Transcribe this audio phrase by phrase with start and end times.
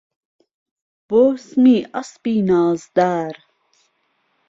[1.09, 3.33] بۆ سمی ئهسپی نازدار